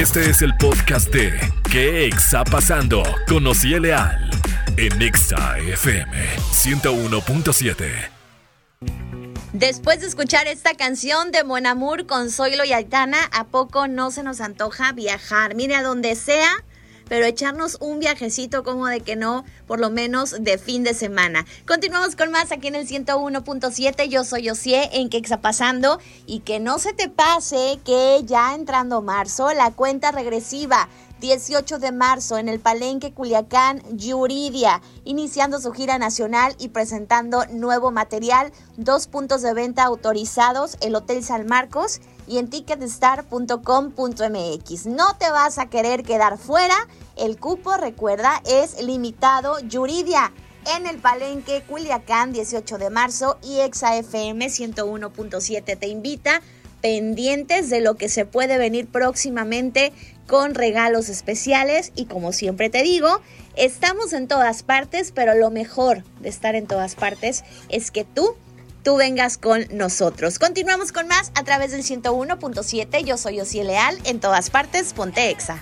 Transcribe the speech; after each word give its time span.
Este 0.00 0.30
es 0.30 0.40
el 0.40 0.56
podcast 0.56 1.12
de 1.12 1.38
¿Qué 1.70 2.06
está 2.06 2.42
pasando? 2.42 3.02
con 3.28 3.46
Ociel 3.46 3.82
Leal 3.82 4.30
en 4.78 5.02
Exa 5.02 5.58
FM 5.58 6.10
101.7. 6.52 8.08
Después 9.52 10.00
de 10.00 10.06
escuchar 10.06 10.46
esta 10.46 10.72
canción 10.72 11.32
de 11.32 11.44
Mon 11.44 11.66
Amour 11.66 12.06
con 12.06 12.30
Zoilo 12.30 12.64
y 12.64 12.72
Aitana, 12.72 13.18
¿a 13.30 13.44
poco 13.48 13.88
no 13.88 14.10
se 14.10 14.22
nos 14.22 14.40
antoja 14.40 14.92
viajar? 14.92 15.54
Mire, 15.54 15.76
a 15.76 15.82
donde 15.82 16.14
sea, 16.14 16.48
pero 17.10 17.26
echarnos 17.26 17.76
un 17.80 17.98
viajecito 17.98 18.62
como 18.62 18.86
de 18.86 19.00
que 19.00 19.16
no, 19.16 19.44
por 19.66 19.80
lo 19.80 19.90
menos 19.90 20.36
de 20.40 20.58
fin 20.58 20.84
de 20.84 20.94
semana. 20.94 21.44
Continuamos 21.66 22.14
con 22.14 22.30
más 22.30 22.52
aquí 22.52 22.68
en 22.68 22.76
el 22.76 22.86
101.7. 22.86 24.08
Yo 24.08 24.22
soy 24.22 24.48
Osie 24.48 24.88
en 24.92 25.10
está 25.12 25.40
pasando 25.40 25.98
y 26.24 26.40
que 26.40 26.60
no 26.60 26.78
se 26.78 26.92
te 26.92 27.08
pase 27.08 27.80
que 27.84 28.20
ya 28.24 28.54
entrando 28.54 29.02
marzo, 29.02 29.52
la 29.52 29.72
cuenta 29.72 30.12
regresiva 30.12 30.88
18 31.20 31.78
de 31.78 31.92
marzo 31.92 32.38
en 32.38 32.48
el 32.48 32.60
Palenque 32.60 33.12
Culiacán 33.12 33.82
Yuridia, 33.92 34.80
iniciando 35.04 35.60
su 35.60 35.72
gira 35.72 35.98
nacional 35.98 36.54
y 36.58 36.68
presentando 36.68 37.44
nuevo 37.46 37.90
material, 37.90 38.52
dos 38.76 39.06
puntos 39.06 39.42
de 39.42 39.52
venta 39.52 39.84
autorizados, 39.84 40.78
el 40.80 40.94
Hotel 40.94 41.22
San 41.22 41.46
Marcos 41.46 42.00
y 42.30 42.38
en 42.38 42.48
ticketstar.com.mx. 42.48 44.86
No 44.86 45.16
te 45.18 45.30
vas 45.32 45.58
a 45.58 45.66
querer 45.66 46.04
quedar 46.04 46.38
fuera, 46.38 46.76
el 47.16 47.36
cupo, 47.38 47.76
recuerda, 47.76 48.40
es 48.46 48.80
limitado. 48.80 49.58
Yuridia 49.60 50.32
en 50.76 50.86
el 50.86 50.98
Palenque 50.98 51.64
Culiacán 51.68 52.32
18 52.32 52.78
de 52.78 52.90
marzo 52.90 53.36
y 53.42 53.58
ExaFM 53.60 54.46
101.7 54.46 55.76
te 55.76 55.88
invita. 55.88 56.40
Pendientes 56.80 57.68
de 57.68 57.80
lo 57.80 57.96
que 57.96 58.08
se 58.08 58.24
puede 58.24 58.58
venir 58.58 58.86
próximamente 58.86 59.92
con 60.28 60.54
regalos 60.54 61.08
especiales. 61.08 61.90
Y 61.96 62.04
como 62.06 62.32
siempre 62.32 62.70
te 62.70 62.84
digo, 62.84 63.20
estamos 63.56 64.12
en 64.12 64.28
todas 64.28 64.62
partes, 64.62 65.10
pero 65.12 65.34
lo 65.34 65.50
mejor 65.50 66.04
de 66.20 66.28
estar 66.28 66.54
en 66.54 66.68
todas 66.68 66.94
partes 66.94 67.42
es 67.68 67.90
que 67.90 68.04
tú 68.04 68.36
tú 68.82 68.96
vengas 68.96 69.38
con 69.38 69.66
nosotros. 69.70 70.38
Continuamos 70.38 70.92
con 70.92 71.08
más 71.08 71.32
a 71.34 71.44
través 71.44 71.72
del 71.72 71.82
101.7. 71.82 73.04
Yo 73.04 73.16
soy 73.16 73.40
Osie 73.40 73.64
Leal. 73.64 73.98
En 74.04 74.20
todas 74.20 74.50
partes, 74.50 74.92
ponte 74.92 75.30
exa. 75.30 75.60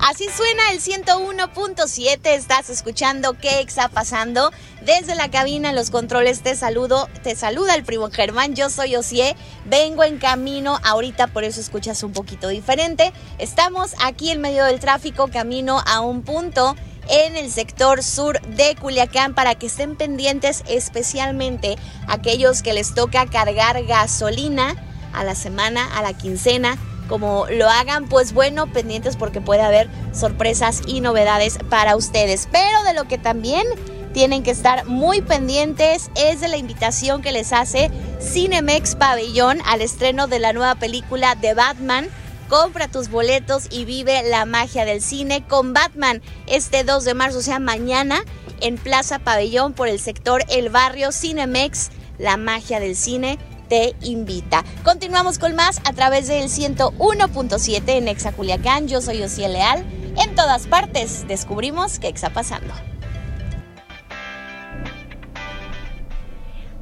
Así 0.00 0.26
suena 0.34 0.70
el 0.70 0.80
101.7, 0.80 2.18
estás 2.28 2.70
escuchando 2.70 3.34
qué 3.34 3.60
está 3.60 3.88
pasando. 3.88 4.52
Desde 4.80 5.14
la 5.14 5.30
cabina, 5.30 5.72
los 5.72 5.90
controles, 5.90 6.40
te 6.40 6.54
saludo, 6.54 7.10
te 7.22 7.34
saluda 7.34 7.74
el 7.74 7.84
primo 7.84 8.08
Germán, 8.10 8.54
yo 8.54 8.70
soy 8.70 8.96
Osie, 8.96 9.36
vengo 9.66 10.04
en 10.04 10.18
camino 10.18 10.78
ahorita, 10.84 11.26
por 11.26 11.44
eso 11.44 11.60
escuchas 11.60 12.02
un 12.04 12.12
poquito 12.12 12.48
diferente. 12.48 13.12
Estamos 13.38 13.94
aquí 14.00 14.30
en 14.30 14.40
medio 14.40 14.64
del 14.64 14.80
tráfico, 14.80 15.28
camino 15.28 15.82
a 15.84 16.00
un 16.00 16.22
punto 16.22 16.76
en 17.08 17.36
el 17.36 17.50
sector 17.50 18.02
sur 18.02 18.40
de 18.42 18.76
Culiacán 18.76 19.34
para 19.34 19.54
que 19.54 19.66
estén 19.66 19.96
pendientes 19.96 20.62
especialmente 20.68 21.76
aquellos 22.06 22.62
que 22.62 22.72
les 22.72 22.94
toca 22.94 23.26
cargar 23.26 23.84
gasolina 23.84 24.76
a 25.12 25.24
la 25.24 25.34
semana, 25.34 25.86
a 25.96 26.02
la 26.02 26.12
quincena 26.12 26.78
como 27.08 27.46
lo 27.50 27.68
hagan, 27.68 28.06
pues 28.06 28.32
bueno, 28.32 28.70
pendientes 28.72 29.16
porque 29.16 29.40
puede 29.40 29.62
haber 29.62 29.88
sorpresas 30.12 30.82
y 30.86 31.00
novedades 31.00 31.58
para 31.70 31.96
ustedes. 31.96 32.48
Pero 32.52 32.82
de 32.84 32.94
lo 32.94 33.08
que 33.08 33.18
también 33.18 33.66
tienen 34.12 34.42
que 34.42 34.50
estar 34.50 34.84
muy 34.84 35.22
pendientes 35.22 36.10
es 36.14 36.40
de 36.40 36.48
la 36.48 36.56
invitación 36.56 37.22
que 37.22 37.32
les 37.32 37.52
hace 37.52 37.90
Cinemex 38.20 38.94
Pabellón 38.94 39.60
al 39.64 39.80
estreno 39.80 40.26
de 40.28 40.38
la 40.38 40.52
nueva 40.52 40.74
película 40.76 41.34
de 41.34 41.54
Batman. 41.54 42.08
Compra 42.48 42.88
tus 42.88 43.10
boletos 43.10 43.66
y 43.70 43.84
vive 43.84 44.22
la 44.28 44.46
magia 44.46 44.84
del 44.84 45.02
cine 45.02 45.44
con 45.46 45.74
Batman 45.74 46.22
este 46.46 46.82
2 46.82 47.04
de 47.04 47.14
marzo, 47.14 47.38
o 47.38 47.42
sea, 47.42 47.58
mañana 47.58 48.22
en 48.60 48.76
Plaza 48.76 49.18
Pabellón 49.18 49.74
por 49.74 49.88
el 49.88 50.00
sector 50.00 50.44
El 50.48 50.70
Barrio 50.70 51.12
Cinemex, 51.12 51.90
la 52.18 52.36
magia 52.36 52.80
del 52.80 52.96
cine 52.96 53.38
te 53.68 53.94
invita. 54.00 54.64
Continuamos 54.82 55.38
con 55.38 55.54
más 55.54 55.80
a 55.84 55.92
través 55.92 56.26
del 56.26 56.48
101.7 56.48 57.82
en 57.86 58.08
Exaculiacán. 58.08 58.88
Yo 58.88 59.02
soy 59.02 59.22
Osiel 59.22 59.52
Leal. 59.52 59.84
En 60.16 60.34
todas 60.34 60.66
partes 60.66 61.28
descubrimos 61.28 61.98
qué 61.98 62.08
está 62.08 62.30
pasando. 62.30 62.72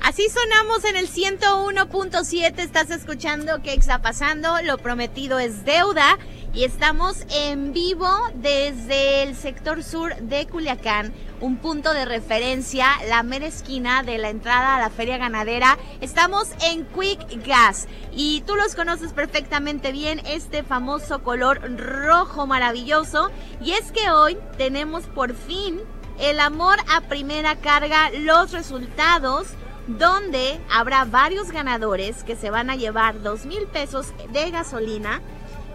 Así 0.06 0.28
sonamos 0.28 0.84
en 0.84 0.94
el 0.94 1.11
101.7. 1.11 2.61
Estás 2.61 2.91
escuchando 2.91 3.61
qué 3.61 3.75
está 3.75 4.03
pasando. 4.03 4.62
Lo 4.62 4.78
prometido 4.78 5.41
es 5.41 5.65
deuda. 5.65 6.17
Y 6.55 6.62
estamos 6.62 7.27
en 7.28 7.72
vivo 7.72 8.09
desde 8.37 9.25
el 9.25 9.34
sector 9.34 9.83
sur 9.83 10.15
de 10.19 10.47
Culiacán, 10.47 11.12
un 11.41 11.56
punto 11.56 11.93
de 11.93 12.05
referencia, 12.05 12.87
la 13.09 13.25
mera 13.25 13.47
esquina 13.47 14.05
de 14.05 14.19
la 14.19 14.31
entrada 14.31 14.77
a 14.77 14.81
la 14.81 14.91
feria 14.91 15.19
ganadera. 15.19 15.77
Estamos 16.00 16.50
en 16.62 16.87
Quick 16.87 17.44
Gas 17.44 17.88
y 18.12 18.43
tú 18.47 18.55
los 18.55 18.77
conoces 18.77 19.12
perfectamente 19.12 19.91
bien, 19.91 20.23
este 20.25 20.62
famoso 20.62 21.25
color 21.25 21.61
rojo 21.78 22.47
maravilloso. 22.47 23.28
Y 23.61 23.73
es 23.73 23.91
que 23.91 24.09
hoy 24.12 24.38
tenemos 24.56 25.03
por 25.06 25.34
fin 25.34 25.81
el 26.21 26.38
amor 26.38 26.78
a 26.94 27.00
primera 27.03 27.56
carga, 27.56 28.11
los 28.11 28.53
resultados 28.53 29.49
donde 29.86 30.60
habrá 30.70 31.04
varios 31.04 31.50
ganadores 31.50 32.24
que 32.24 32.36
se 32.36 32.50
van 32.50 32.70
a 32.70 32.76
llevar 32.76 33.22
dos 33.22 33.47
mil 33.47 33.66
pesos 33.66 34.12
de 34.32 34.50
gasolina 34.50 35.20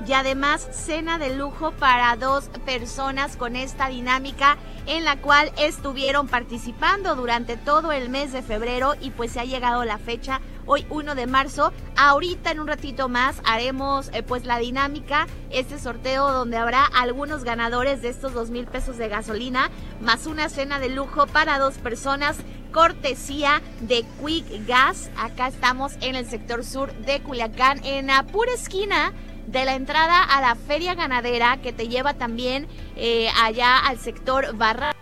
y 0.08 0.14
además 0.14 0.68
cena 0.72 1.20
de 1.20 1.36
lujo 1.36 1.72
para 1.72 2.16
dos 2.16 2.50
personas 2.66 3.38
con 3.38 3.56
esta 3.56 3.88
dinámica 3.88 4.58
en 4.88 5.06
la 5.06 5.18
cual 5.18 5.52
estuvieron 5.58 6.28
participando 6.28 7.16
durante 7.16 7.56
todo 7.56 7.92
el 7.92 8.10
mes 8.10 8.32
de 8.34 8.42
febrero 8.42 8.96
y 9.00 9.12
pues 9.12 9.32
se 9.32 9.40
ha 9.40 9.46
llegado 9.46 9.86
la 9.86 10.00
fecha 10.00 10.42
hoy 10.66 10.86
1 10.90 11.16
de 11.16 11.28
marzo. 11.28 11.72
Ahorita 11.96 12.52
en 12.52 12.60
un 12.60 12.68
ratito 12.68 13.10
más 13.10 13.42
haremos 13.46 14.10
eh, 14.14 14.24
pues 14.24 14.46
la 14.46 14.58
dinámica, 14.58 15.28
este 15.52 15.78
sorteo 15.78 16.32
donde 16.32 16.58
habrá 16.58 16.86
algunos 16.86 17.44
ganadores 17.44 18.02
de 18.02 18.10
estos 18.10 18.34
dos 18.34 18.50
mil 18.50 18.66
pesos 18.66 18.98
de 18.98 19.08
gasolina 19.08 19.70
más 20.02 20.26
una 20.26 20.50
cena 20.50 20.80
de 20.80 20.90
lujo 20.90 21.28
para 21.28 21.60
dos 21.60 21.76
personas 21.76 22.38
cortesía 22.72 23.62
de 23.82 24.06
Quick 24.24 24.68
Gas. 24.68 25.10
Acá 25.18 25.48
estamos 25.48 25.94
en 26.02 26.16
el 26.16 26.26
sector 26.26 26.64
sur 26.64 26.94
de 26.94 27.22
Culiacán 27.22 27.84
en 27.84 28.08
la 28.08 28.24
pura 28.24 28.52
esquina 28.54 29.14
de 29.48 29.66
la 29.66 29.76
entrada 29.76 30.24
a 30.24 30.42
la 30.42 30.56
feria 30.56 30.96
ganadera 30.96 31.58
que 31.58 31.74
te 31.74 31.88
lleva 31.88 32.14
también 32.14 32.68
eh, 32.96 33.30
allá 33.42 33.78
al 33.78 34.00
sector 34.00 34.56
Barra 34.56 34.94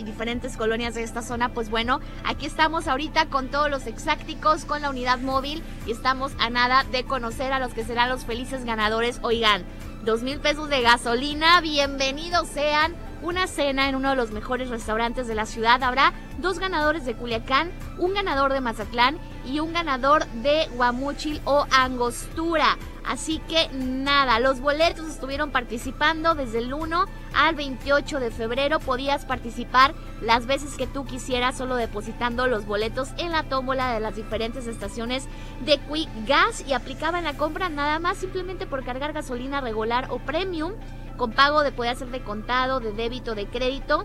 y 0.00 0.04
diferentes 0.04 0.56
colonias 0.56 0.94
de 0.94 1.04
esta 1.04 1.22
zona, 1.22 1.50
pues 1.50 1.70
bueno, 1.70 2.00
aquí 2.24 2.46
estamos 2.46 2.88
ahorita 2.88 3.26
con 3.26 3.48
todos 3.48 3.70
los 3.70 3.86
exacticos, 3.86 4.64
con 4.64 4.82
la 4.82 4.90
unidad 4.90 5.20
móvil 5.20 5.62
y 5.86 5.92
estamos 5.92 6.32
a 6.40 6.50
nada 6.50 6.84
de 6.90 7.04
conocer 7.04 7.52
a 7.52 7.60
los 7.60 7.72
que 7.74 7.84
serán 7.84 8.10
los 8.10 8.24
felices 8.24 8.64
ganadores. 8.64 9.20
Oigan, 9.22 9.64
dos 10.04 10.22
mil 10.22 10.40
pesos 10.40 10.68
de 10.68 10.82
gasolina, 10.82 11.60
bienvenidos 11.60 12.48
sean. 12.48 12.94
Una 13.22 13.46
cena 13.46 13.88
en 13.88 13.94
uno 13.94 14.10
de 14.10 14.16
los 14.16 14.32
mejores 14.32 14.68
restaurantes 14.68 15.26
de 15.26 15.34
la 15.34 15.46
ciudad. 15.46 15.82
Habrá 15.82 16.12
dos 16.38 16.58
ganadores 16.58 17.04
de 17.04 17.14
Culiacán, 17.14 17.70
un 17.98 18.14
ganador 18.14 18.52
de 18.52 18.60
Mazatlán 18.60 19.18
y 19.46 19.60
un 19.60 19.72
ganador 19.72 20.26
de 20.26 20.68
Guamuchil 20.74 21.40
o 21.44 21.66
Angostura. 21.70 22.76
Así 23.06 23.38
que 23.48 23.68
nada, 23.72 24.40
los 24.40 24.60
boletos 24.60 25.06
estuvieron 25.08 25.50
participando 25.50 26.34
desde 26.34 26.58
el 26.58 26.72
1 26.72 27.04
al 27.34 27.54
28 27.54 28.18
de 28.18 28.30
febrero. 28.30 28.80
Podías 28.80 29.26
participar 29.26 29.94
las 30.22 30.46
veces 30.46 30.76
que 30.76 30.86
tú 30.86 31.04
quisieras, 31.04 31.58
solo 31.58 31.76
depositando 31.76 32.46
los 32.46 32.64
boletos 32.64 33.10
en 33.18 33.30
la 33.30 33.42
tómbola 33.42 33.92
de 33.92 34.00
las 34.00 34.16
diferentes 34.16 34.66
estaciones 34.66 35.28
de 35.66 35.78
Quick 35.78 36.08
Gas 36.26 36.64
y 36.66 36.72
aplicaban 36.72 37.24
la 37.24 37.36
compra 37.36 37.68
nada 37.68 37.98
más 37.98 38.16
simplemente 38.16 38.66
por 38.66 38.84
cargar 38.84 39.12
gasolina 39.12 39.60
regular 39.60 40.06
o 40.10 40.18
premium 40.18 40.72
con 41.18 41.32
pago 41.32 41.62
de 41.62 41.72
poder 41.72 41.96
ser 41.96 42.08
de 42.08 42.22
contado, 42.22 42.80
de 42.80 42.92
débito, 42.92 43.34
de 43.34 43.46
crédito 43.46 44.04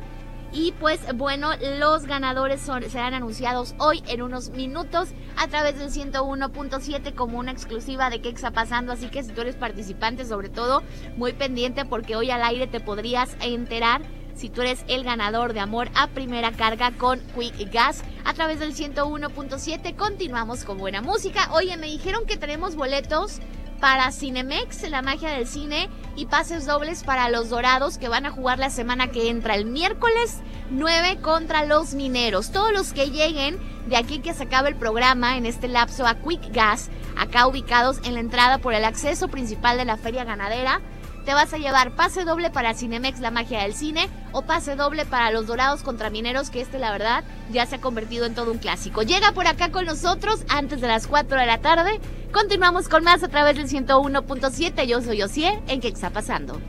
y 0.51 0.71
pues 0.73 0.99
bueno, 1.15 1.51
los 1.77 2.05
ganadores 2.05 2.61
serán 2.61 3.13
anunciados 3.13 3.75
hoy 3.77 4.03
en 4.07 4.21
unos 4.21 4.49
minutos 4.49 5.09
a 5.37 5.47
través 5.47 5.77
del 5.77 5.91
101.7 5.91 7.13
como 7.13 7.37
una 7.37 7.51
exclusiva 7.51 8.09
de 8.09 8.21
qué 8.21 8.29
está 8.29 8.51
pasando. 8.51 8.91
Así 8.91 9.09
que 9.09 9.23
si 9.23 9.31
tú 9.31 9.41
eres 9.41 9.55
participante, 9.55 10.25
sobre 10.25 10.49
todo, 10.49 10.81
muy 11.17 11.33
pendiente 11.33 11.85
porque 11.85 12.15
hoy 12.15 12.31
al 12.31 12.43
aire 12.43 12.67
te 12.67 12.79
podrías 12.79 13.35
enterar 13.41 14.01
si 14.35 14.49
tú 14.49 14.61
eres 14.61 14.85
el 14.87 15.03
ganador 15.03 15.53
de 15.53 15.59
amor 15.59 15.89
a 15.95 16.07
primera 16.07 16.51
carga 16.51 16.91
con 16.91 17.19
Quick 17.35 17.71
Gas 17.71 18.03
a 18.23 18.33
través 18.33 18.59
del 18.59 18.73
101.7. 18.73 19.95
Continuamos 19.95 20.63
con 20.63 20.77
buena 20.77 21.01
música. 21.01 21.49
Oye, 21.51 21.75
me 21.77 21.87
dijeron 21.87 22.25
que 22.25 22.37
tenemos 22.37 22.75
boletos 22.75 23.39
para 23.79 24.11
Cinemex, 24.11 24.89
la 24.89 25.01
magia 25.01 25.29
del 25.31 25.47
cine, 25.47 25.89
y 26.19 26.25
pases 26.25 26.65
dobles 26.65 27.03
para 27.05 27.29
los 27.29 27.49
Dorados 27.49 27.97
que 27.97 28.09
van 28.09 28.25
a 28.25 28.31
jugar 28.31 28.59
la 28.59 28.69
semana 28.69 29.07
que 29.07 29.29
entra 29.29 29.55
el 29.55 29.65
miércoles 29.65 30.39
9 30.69 31.19
contra 31.21 31.63
los 31.63 31.93
Mineros. 31.93 32.51
Todos 32.51 32.73
los 32.73 32.91
que 32.91 33.09
lleguen 33.09 33.57
de 33.87 33.95
aquí 33.95 34.19
que 34.19 34.33
se 34.33 34.43
acabe 34.43 34.67
el 34.67 34.75
programa 34.75 35.37
en 35.37 35.45
este 35.45 35.69
lapso 35.69 36.05
a 36.05 36.15
Quick 36.15 36.53
Gas, 36.53 36.89
acá 37.17 37.47
ubicados 37.47 37.99
en 38.03 38.15
la 38.15 38.19
entrada 38.19 38.57
por 38.57 38.73
el 38.73 38.83
acceso 38.83 39.29
principal 39.29 39.77
de 39.77 39.85
la 39.85 39.95
feria 39.95 40.25
ganadera, 40.25 40.81
te 41.23 41.33
vas 41.33 41.53
a 41.53 41.57
llevar 41.57 41.95
pase 41.95 42.25
doble 42.25 42.49
para 42.49 42.73
Cinemex 42.73 43.21
La 43.21 43.31
Magia 43.31 43.61
del 43.61 43.73
Cine 43.73 44.09
o 44.33 44.41
pase 44.41 44.75
doble 44.75 45.05
para 45.05 45.31
Los 45.31 45.47
Dorados 45.47 45.83
contra 45.83 46.09
Mineros, 46.09 46.49
que 46.49 46.59
este 46.59 46.79
la 46.79 46.91
verdad 46.91 47.23
ya 47.49 47.65
se 47.65 47.75
ha 47.75 47.81
convertido 47.81 48.25
en 48.25 48.35
todo 48.35 48.51
un 48.51 48.57
clásico. 48.57 49.03
Llega 49.03 49.31
por 49.31 49.47
acá 49.47 49.71
con 49.71 49.85
nosotros 49.85 50.43
antes 50.49 50.81
de 50.81 50.87
las 50.87 51.07
4 51.07 51.39
de 51.39 51.45
la 51.45 51.59
tarde. 51.59 52.01
Continuamos 52.31 52.87
con 52.89 53.03
más 53.03 53.23
a 53.23 53.27
través 53.27 53.57
del 53.57 53.67
101.7. 53.67 54.85
Yo 54.85 55.01
soy 55.01 55.23
Osier 55.23 55.59
en 55.67 55.81
¿Qué 55.81 55.87
está 55.87 56.11
pasando? 56.11 56.61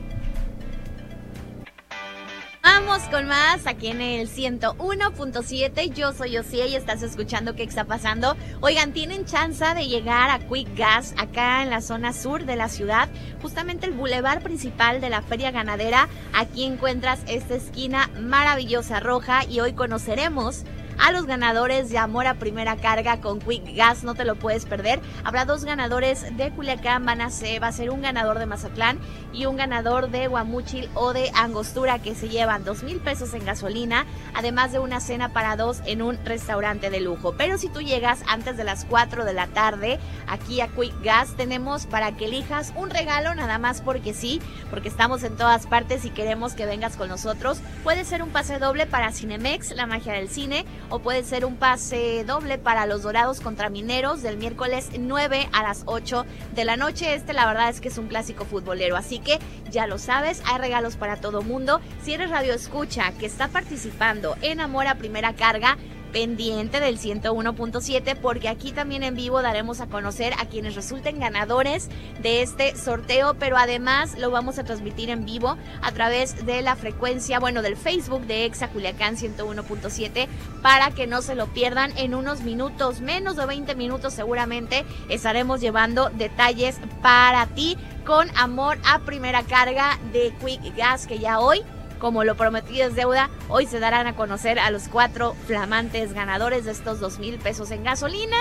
Vamos 2.63 3.03
con 3.09 3.27
más 3.27 3.67
aquí 3.67 3.87
en 3.87 4.01
el 4.01 4.27
101.7. 4.27 5.93
Yo 5.93 6.13
soy 6.13 6.37
Osie 6.37 6.67
y 6.67 6.75
estás 6.75 7.03
escuchando 7.03 7.55
qué 7.55 7.63
está 7.63 7.85
pasando. 7.85 8.35
Oigan, 8.59 8.91
tienen 8.91 9.25
chance 9.25 9.63
de 9.75 9.87
llegar 9.87 10.29
a 10.29 10.39
Quick 10.39 10.75
Gas 10.75 11.13
acá 11.17 11.61
en 11.61 11.69
la 11.69 11.81
zona 11.81 12.11
sur 12.11 12.43
de 12.45 12.55
la 12.55 12.69
ciudad, 12.69 13.07
justamente 13.41 13.85
el 13.85 13.93
bulevar 13.93 14.41
principal 14.41 14.99
de 14.99 15.09
la 15.09 15.21
Feria 15.21 15.51
Ganadera. 15.51 16.09
Aquí 16.33 16.65
encuentras 16.65 17.21
esta 17.27 17.55
esquina 17.55 18.09
maravillosa 18.19 18.99
roja 18.99 19.45
y 19.45 19.59
hoy 19.59 19.73
conoceremos 19.73 20.63
a 21.01 21.11
los 21.11 21.25
ganadores 21.25 21.89
de 21.89 21.97
Amor 21.97 22.27
a 22.27 22.35
Primera 22.35 22.75
Carga 22.75 23.19
con 23.19 23.39
Quick 23.39 23.75
Gas, 23.75 24.03
no 24.03 24.13
te 24.13 24.23
lo 24.23 24.35
puedes 24.35 24.65
perder. 24.65 25.01
Habrá 25.23 25.45
dos 25.45 25.65
ganadores 25.65 26.37
de 26.37 26.51
Culiacán, 26.51 27.03
van 27.05 27.21
a 27.21 27.31
ser, 27.31 27.61
va 27.61 27.67
a 27.67 27.71
ser 27.71 27.89
un 27.89 28.03
ganador 28.03 28.37
de 28.37 28.45
Mazatlán 28.45 28.99
y 29.33 29.47
un 29.47 29.55
ganador 29.55 30.11
de 30.11 30.27
Guamuchil 30.27 30.89
o 30.93 31.13
de 31.13 31.31
Angostura 31.33 31.99
que 31.99 32.13
se 32.13 32.29
llevan 32.29 32.63
dos 32.63 32.83
mil 32.83 32.99
pesos 32.99 33.33
en 33.33 33.45
gasolina, 33.45 34.05
además 34.35 34.71
de 34.71 34.79
una 34.79 34.99
cena 34.99 35.29
para 35.29 35.55
dos 35.55 35.81
en 35.85 36.03
un 36.03 36.23
restaurante 36.23 36.91
de 36.91 37.01
lujo. 37.01 37.33
Pero 37.35 37.57
si 37.57 37.67
tú 37.69 37.81
llegas 37.81 38.21
antes 38.27 38.55
de 38.55 38.63
las 38.63 38.85
4 38.85 39.25
de 39.25 39.33
la 39.33 39.47
tarde 39.47 39.99
aquí 40.27 40.61
a 40.61 40.67
Quick 40.67 41.01
Gas, 41.03 41.35
tenemos 41.35 41.87
para 41.87 42.15
que 42.15 42.25
elijas 42.25 42.73
un 42.75 42.91
regalo 42.91 43.33
nada 43.33 43.57
más 43.57 43.81
porque 43.81 44.13
sí, 44.13 44.39
porque 44.69 44.89
estamos 44.89 45.23
en 45.23 45.35
todas 45.35 45.65
partes 45.65 46.05
y 46.05 46.11
queremos 46.11 46.53
que 46.53 46.67
vengas 46.67 46.95
con 46.95 47.09
nosotros. 47.09 47.59
Puede 47.83 48.05
ser 48.05 48.21
un 48.21 48.29
pase 48.29 48.59
doble 48.59 48.85
para 48.85 49.11
Cinemex, 49.11 49.71
la 49.71 49.87
magia 49.87 50.13
del 50.13 50.29
cine, 50.29 50.63
o 50.91 50.99
puede 50.99 51.23
ser 51.23 51.45
un 51.45 51.55
pase 51.55 52.23
doble 52.25 52.57
para 52.57 52.85
los 52.85 53.01
Dorados 53.01 53.39
contra 53.39 53.69
Mineros 53.69 54.21
del 54.21 54.37
miércoles 54.37 54.89
9 54.99 55.49
a 55.51 55.63
las 55.63 55.83
8 55.85 56.25
de 56.53 56.65
la 56.65 56.77
noche. 56.77 57.15
Este 57.15 57.33
la 57.33 57.47
verdad 57.47 57.69
es 57.69 57.81
que 57.81 57.87
es 57.87 57.97
un 57.97 58.07
clásico 58.07 58.45
futbolero, 58.45 58.97
así 58.97 59.19
que 59.19 59.39
ya 59.69 59.87
lo 59.87 59.97
sabes, 59.97 60.43
hay 60.45 60.59
regalos 60.59 60.97
para 60.97 61.15
todo 61.15 61.41
mundo. 61.41 61.79
Si 62.03 62.13
eres 62.13 62.29
radio 62.29 62.53
escucha 62.53 63.11
que 63.13 63.25
está 63.25 63.47
participando 63.47 64.35
en 64.41 64.59
Amor 64.59 64.85
a 64.85 64.95
Primera 64.95 65.33
Carga, 65.33 65.77
pendiente 66.11 66.79
del 66.79 66.99
101.7 66.99 68.15
porque 68.17 68.49
aquí 68.49 68.71
también 68.71 69.03
en 69.03 69.15
vivo 69.15 69.41
daremos 69.41 69.81
a 69.81 69.87
conocer 69.87 70.33
a 70.39 70.45
quienes 70.45 70.75
resulten 70.75 71.19
ganadores 71.19 71.89
de 72.21 72.41
este 72.41 72.75
sorteo, 72.75 73.35
pero 73.35 73.57
además 73.57 74.17
lo 74.17 74.31
vamos 74.31 74.59
a 74.59 74.63
transmitir 74.63 75.09
en 75.09 75.25
vivo 75.25 75.57
a 75.81 75.91
través 75.91 76.45
de 76.45 76.61
la 76.61 76.75
frecuencia, 76.75 77.39
bueno, 77.39 77.61
del 77.61 77.77
Facebook 77.77 78.25
de 78.25 78.45
Exa 78.45 78.69
Culiacán 78.69 79.17
101.7 79.17 80.27
para 80.61 80.91
que 80.91 81.07
no 81.07 81.21
se 81.21 81.35
lo 81.35 81.47
pierdan. 81.47 81.91
En 81.97 82.15
unos 82.15 82.41
minutos, 82.41 83.01
menos 83.01 83.35
de 83.35 83.45
20 83.45 83.75
minutos 83.75 84.13
seguramente 84.13 84.85
estaremos 85.09 85.61
llevando 85.61 86.09
detalles 86.09 86.79
para 87.01 87.47
ti 87.47 87.77
con 88.05 88.29
amor 88.37 88.77
a 88.85 88.99
primera 88.99 89.43
carga 89.43 89.99
de 90.11 90.33
Quick 90.43 90.75
Gas 90.75 91.07
que 91.07 91.19
ya 91.19 91.39
hoy 91.39 91.61
como 92.01 92.23
lo 92.23 92.35
prometido 92.35 92.87
es 92.87 92.95
deuda, 92.95 93.29
hoy 93.47 93.67
se 93.67 93.79
darán 93.79 94.07
a 94.07 94.15
conocer 94.15 94.57
a 94.57 94.71
los 94.71 94.87
cuatro 94.87 95.35
flamantes 95.45 96.13
ganadores 96.13 96.65
de 96.65 96.71
estos 96.71 96.99
dos 96.99 97.19
mil 97.19 97.37
pesos 97.37 97.69
en 97.69 97.83
gasolina. 97.83 98.37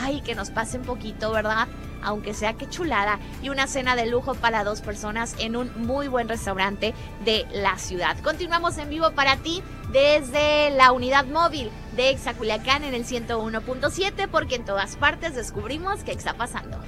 Ay, 0.00 0.20
que 0.20 0.36
nos 0.36 0.50
pase 0.50 0.78
un 0.78 0.84
poquito, 0.84 1.32
¿verdad? 1.32 1.66
Aunque 2.02 2.34
sea 2.34 2.54
que 2.54 2.68
chulada. 2.68 3.18
Y 3.42 3.48
una 3.48 3.66
cena 3.66 3.96
de 3.96 4.06
lujo 4.06 4.34
para 4.34 4.62
dos 4.62 4.80
personas 4.80 5.34
en 5.40 5.56
un 5.56 5.72
muy 5.86 6.06
buen 6.06 6.28
restaurante 6.28 6.94
de 7.24 7.44
la 7.52 7.78
ciudad. 7.78 8.16
Continuamos 8.22 8.78
en 8.78 8.88
vivo 8.88 9.10
para 9.10 9.38
ti 9.38 9.62
desde 9.92 10.70
la 10.70 10.92
unidad 10.92 11.26
móvil 11.26 11.70
de 11.96 12.10
Exaculiacán 12.10 12.84
en 12.84 12.94
el 12.94 13.04
101.7 13.04 14.28
porque 14.28 14.54
en 14.54 14.64
todas 14.64 14.96
partes 14.96 15.34
descubrimos 15.34 16.04
qué 16.04 16.12
está 16.12 16.34
pasando. 16.34 16.78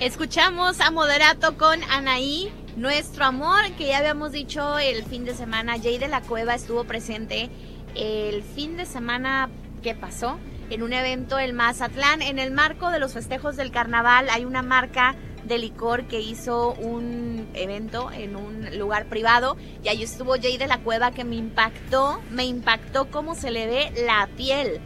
Escuchamos 0.00 0.80
a 0.80 0.92
Moderato 0.92 1.58
con 1.58 1.82
Anaí, 1.90 2.52
nuestro 2.76 3.24
amor, 3.24 3.60
que 3.76 3.88
ya 3.88 3.98
habíamos 3.98 4.32
dicho 4.32 4.78
el 4.78 5.04
fin 5.04 5.24
de 5.24 5.34
semana. 5.34 5.78
Jay 5.80 5.98
de 5.98 6.08
la 6.08 6.20
Cueva 6.20 6.54
estuvo 6.54 6.84
presente 6.84 7.50
el 7.94 8.42
fin 8.42 8.76
de 8.76 8.86
semana 8.86 9.50
que 9.82 9.94
pasó 9.94 10.38
en 10.70 10.82
un 10.82 10.92
evento 10.92 11.38
en 11.38 11.54
Mazatlán. 11.54 12.22
En 12.22 12.38
el 12.38 12.50
marco 12.50 12.90
de 12.90 12.98
los 12.98 13.12
festejos 13.12 13.56
del 13.56 13.70
carnaval 13.70 14.28
hay 14.30 14.44
una 14.44 14.62
marca 14.62 15.16
de 15.44 15.58
licor 15.58 16.06
que 16.06 16.20
hizo 16.20 16.74
un 16.74 17.48
evento 17.54 18.10
en 18.12 18.36
un 18.36 18.78
lugar 18.78 19.06
privado 19.06 19.56
y 19.82 19.88
ahí 19.88 20.02
estuvo 20.02 20.34
Jay 20.34 20.58
de 20.58 20.66
la 20.66 20.78
Cueva 20.78 21.10
que 21.10 21.24
me 21.24 21.36
impactó, 21.36 22.20
me 22.30 22.44
impactó 22.44 23.10
cómo 23.10 23.34
se 23.34 23.50
le 23.50 23.66
ve 23.66 23.92
la 24.04 24.28
piel 24.36 24.80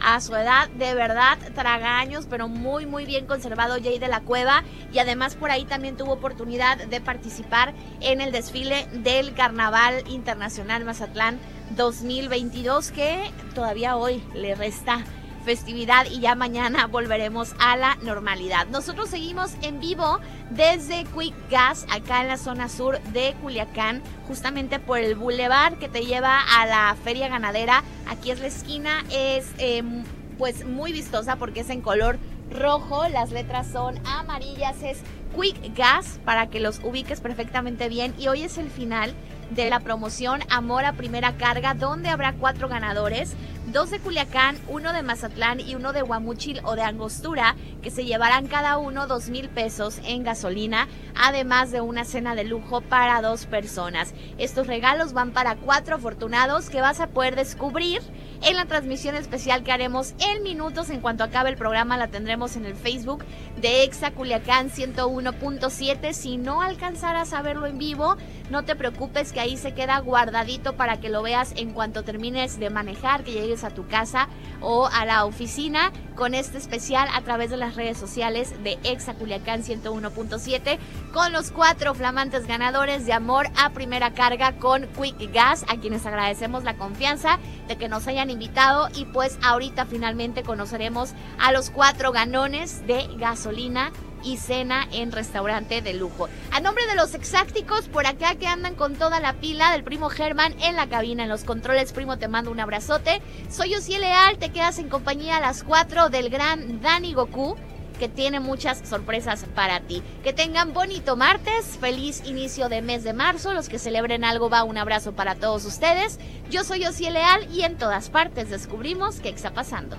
a 0.00 0.20
su 0.20 0.34
edad, 0.34 0.68
de 0.70 0.94
verdad, 0.94 1.38
tragaños, 1.54 2.26
pero 2.28 2.48
muy, 2.48 2.86
muy 2.86 3.06
bien 3.06 3.26
conservado 3.26 3.76
Jay 3.82 3.98
de 3.98 4.08
la 4.08 4.20
Cueva. 4.20 4.62
Y 4.92 4.98
además 4.98 5.34
por 5.34 5.50
ahí 5.50 5.64
también 5.64 5.96
tuvo 5.96 6.12
oportunidad 6.12 6.78
de 6.78 7.00
participar 7.00 7.74
en 8.00 8.20
el 8.20 8.32
desfile 8.32 8.86
del 8.92 9.34
Carnaval 9.34 10.04
Internacional 10.08 10.84
Mazatlán 10.84 11.38
2022, 11.76 12.90
que 12.92 13.30
todavía 13.54 13.96
hoy 13.96 14.22
le 14.34 14.54
resta 14.54 15.04
festividad 15.46 16.06
y 16.10 16.18
ya 16.18 16.34
mañana 16.34 16.88
volveremos 16.88 17.54
a 17.60 17.76
la 17.76 17.94
normalidad. 18.02 18.66
Nosotros 18.66 19.08
seguimos 19.08 19.52
en 19.62 19.78
vivo 19.78 20.18
desde 20.50 21.04
Quick 21.04 21.34
Gas, 21.48 21.86
acá 21.88 22.20
en 22.20 22.28
la 22.28 22.36
zona 22.36 22.68
sur 22.68 23.00
de 23.12 23.32
Culiacán, 23.40 24.02
justamente 24.26 24.80
por 24.80 24.98
el 24.98 25.14
bulevar 25.14 25.78
que 25.78 25.88
te 25.88 26.04
lleva 26.04 26.40
a 26.40 26.66
la 26.66 26.96
feria 27.04 27.28
ganadera. 27.28 27.84
Aquí 28.08 28.32
es 28.32 28.40
la 28.40 28.48
esquina, 28.48 29.04
es 29.12 29.46
em, 29.58 30.02
pues 30.36 30.66
muy 30.66 30.92
vistosa 30.92 31.36
porque 31.36 31.60
es 31.60 31.70
en 31.70 31.80
color 31.80 32.18
rojo, 32.50 33.08
las 33.08 33.30
letras 33.30 33.68
son 33.68 34.00
amarillas, 34.04 34.82
es 34.82 34.98
Quick 35.40 35.76
Gas 35.76 36.18
para 36.24 36.48
que 36.48 36.58
los 36.58 36.80
ubiques 36.82 37.20
perfectamente 37.20 37.88
bien 37.88 38.14
y 38.18 38.26
hoy 38.26 38.42
es 38.42 38.58
el 38.58 38.68
final 38.68 39.14
de 39.50 39.70
la 39.70 39.80
promoción 39.80 40.40
Amor 40.50 40.84
a 40.84 40.92
Primera 40.92 41.36
Carga, 41.36 41.74
donde 41.74 42.08
habrá 42.08 42.32
cuatro 42.32 42.68
ganadores, 42.68 43.34
dos 43.72 43.90
de 43.90 43.98
Culiacán, 43.98 44.56
uno 44.68 44.92
de 44.92 45.02
Mazatlán 45.02 45.60
y 45.60 45.74
uno 45.74 45.92
de 45.92 46.02
Guamuchil 46.02 46.60
o 46.64 46.76
de 46.76 46.82
Angostura, 46.82 47.56
que 47.82 47.90
se 47.90 48.04
llevarán 48.04 48.46
cada 48.46 48.78
uno 48.78 49.06
dos 49.06 49.28
mil 49.28 49.48
pesos 49.48 50.00
en 50.04 50.24
gasolina, 50.24 50.88
además 51.14 51.70
de 51.70 51.80
una 51.80 52.04
cena 52.04 52.34
de 52.34 52.44
lujo 52.44 52.80
para 52.80 53.22
dos 53.22 53.46
personas. 53.46 54.14
Estos 54.38 54.66
regalos 54.66 55.12
van 55.12 55.32
para 55.32 55.56
cuatro 55.56 55.96
afortunados 55.96 56.70
que 56.70 56.80
vas 56.80 57.00
a 57.00 57.08
poder 57.08 57.36
descubrir 57.36 58.02
en 58.42 58.56
la 58.56 58.66
transmisión 58.66 59.14
especial 59.14 59.62
que 59.62 59.72
haremos 59.72 60.14
en 60.18 60.42
minutos. 60.42 60.90
En 60.90 61.00
cuanto 61.00 61.24
acabe 61.24 61.50
el 61.50 61.56
programa, 61.56 61.96
la 61.96 62.08
tendremos 62.08 62.56
en 62.56 62.64
el 62.64 62.74
Facebook 62.74 63.24
de 63.60 63.84
Exa 63.84 64.10
Culiacán 64.10 64.70
101.7. 64.70 66.12
Si 66.12 66.36
no 66.36 66.62
alcanzaras 66.62 67.32
a 67.32 67.42
verlo 67.42 67.66
en 67.66 67.78
vivo, 67.78 68.16
no 68.50 68.64
te 68.64 68.76
preocupes 68.76 69.32
que 69.32 69.40
ahí 69.40 69.56
se 69.56 69.74
queda 69.74 69.98
guardadito 69.98 70.76
para 70.76 71.00
que 71.00 71.08
lo 71.08 71.22
veas 71.22 71.52
en 71.56 71.72
cuanto 71.72 72.04
termines 72.04 72.58
de 72.58 72.70
manejar, 72.70 73.24
que 73.24 73.32
llegues 73.32 73.64
a 73.64 73.70
tu 73.70 73.86
casa 73.86 74.28
o 74.60 74.86
a 74.86 75.04
la 75.04 75.24
oficina 75.24 75.92
con 76.14 76.34
este 76.34 76.58
especial 76.58 77.08
a 77.12 77.22
través 77.22 77.50
de 77.50 77.56
las 77.56 77.76
redes 77.76 77.98
sociales 77.98 78.54
de 78.62 78.78
Exa 78.84 79.14
Culiacán 79.14 79.62
101.7 79.62 80.78
con 81.12 81.32
los 81.32 81.50
cuatro 81.50 81.94
flamantes 81.94 82.46
ganadores 82.46 83.06
de 83.06 83.12
amor 83.12 83.48
a 83.56 83.70
primera 83.70 84.14
carga 84.14 84.56
con 84.58 84.86
Quick 84.88 85.32
Gas, 85.32 85.64
a 85.68 85.76
quienes 85.76 86.06
agradecemos 86.06 86.64
la 86.64 86.76
confianza 86.76 87.38
de 87.68 87.76
que 87.76 87.88
nos 87.88 88.06
hayan 88.06 88.25
invitado 88.30 88.88
y 88.94 89.04
pues 89.06 89.38
ahorita 89.42 89.86
finalmente 89.86 90.42
conoceremos 90.42 91.10
a 91.38 91.52
los 91.52 91.70
cuatro 91.70 92.12
ganones 92.12 92.86
de 92.86 93.06
gasolina 93.18 93.92
y 94.22 94.38
cena 94.38 94.88
en 94.92 95.12
restaurante 95.12 95.82
de 95.82 95.94
lujo. 95.94 96.28
A 96.50 96.60
nombre 96.60 96.86
de 96.86 96.96
los 96.96 97.14
exacticos, 97.14 97.88
por 97.88 98.06
acá 98.06 98.34
que 98.34 98.46
andan 98.46 98.74
con 98.74 98.96
toda 98.96 99.20
la 99.20 99.34
pila 99.34 99.72
del 99.72 99.84
primo 99.84 100.10
Germán 100.10 100.54
en 100.60 100.76
la 100.76 100.88
cabina, 100.88 101.22
en 101.22 101.28
los 101.28 101.44
controles, 101.44 101.92
primo, 101.92 102.18
te 102.18 102.28
mando 102.28 102.50
un 102.50 102.60
abrazote. 102.60 103.22
Soy 103.50 103.74
Osiel 103.74 104.00
Leal, 104.00 104.38
te 104.38 104.50
quedas 104.50 104.78
en 104.78 104.88
compañía 104.88 105.36
a 105.36 105.40
las 105.40 105.62
4 105.62 106.08
del 106.10 106.28
gran 106.28 106.80
Dani 106.80 107.14
Goku 107.14 107.56
que 107.96 108.08
tiene 108.08 108.40
muchas 108.40 108.82
sorpresas 108.88 109.44
para 109.54 109.80
ti. 109.80 110.02
Que 110.22 110.32
tengan 110.32 110.72
bonito 110.72 111.16
martes, 111.16 111.78
feliz 111.80 112.22
inicio 112.24 112.68
de 112.68 112.82
mes 112.82 113.04
de 113.04 113.12
marzo, 113.12 113.52
los 113.54 113.68
que 113.68 113.78
celebren 113.78 114.24
algo 114.24 114.50
va 114.50 114.64
un 114.64 114.78
abrazo 114.78 115.12
para 115.12 115.34
todos 115.34 115.64
ustedes. 115.64 116.18
Yo 116.50 116.64
soy 116.64 116.84
Osiel 116.84 117.14
Leal 117.14 117.48
y 117.52 117.62
en 117.62 117.76
todas 117.76 118.10
partes 118.10 118.50
descubrimos 118.50 119.20
qué 119.20 119.30
está 119.30 119.52
pasando. 119.52 119.96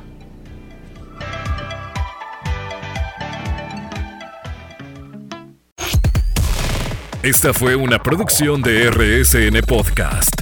Esta 7.23 7.53
fue 7.53 7.75
una 7.75 7.99
producción 7.99 8.61
de 8.61 8.89
RSN 8.89 9.59
Podcast. 9.67 10.36